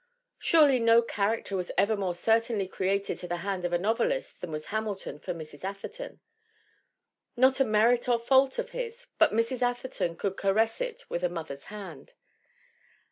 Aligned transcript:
Surely 0.39 0.79
no 0.79 1.03
char 1.05 1.37
acter 1.37 1.55
was 1.55 1.71
ever 1.77 1.95
more 1.95 2.15
certainly 2.15 2.67
created 2.67 3.19
to 3.19 3.27
the 3.27 3.35
hand 3.45 3.63
of 3.63 3.71
a 3.71 3.77
novelist 3.77 4.41
than 4.41 4.49
was 4.49 4.65
Hamilton 4.73 5.19
for 5.19 5.31
Mrs. 5.31 5.63
Atherton. 5.63 6.21
Not 7.37 7.59
a 7.59 7.63
merit 7.63 8.09
or 8.09 8.17
fault 8.17 8.57
of 8.57 8.71
his, 8.71 9.09
but 9.19 9.31
Mrs. 9.31 9.61
Atherton 9.61 10.17
could 10.17 10.37
caress 10.37 10.81
it 10.81 11.07
with 11.07 11.23
a 11.23 11.29
mother's 11.29 11.65
hand. 11.65 12.13